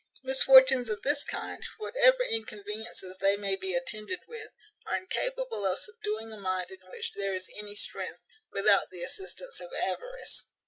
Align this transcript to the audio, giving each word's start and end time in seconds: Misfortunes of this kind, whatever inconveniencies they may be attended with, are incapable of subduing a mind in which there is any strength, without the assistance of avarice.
Misfortunes 0.23 0.89
of 0.89 1.03
this 1.03 1.23
kind, 1.23 1.63
whatever 1.77 2.23
inconveniencies 2.23 3.17
they 3.19 3.37
may 3.37 3.55
be 3.55 3.75
attended 3.75 4.21
with, 4.27 4.49
are 4.87 4.95
incapable 4.97 5.63
of 5.63 5.77
subduing 5.77 6.31
a 6.33 6.39
mind 6.39 6.71
in 6.71 6.79
which 6.89 7.11
there 7.13 7.35
is 7.35 7.47
any 7.55 7.75
strength, 7.75 8.23
without 8.51 8.89
the 8.89 9.03
assistance 9.03 9.59
of 9.59 9.71
avarice. 9.79 10.47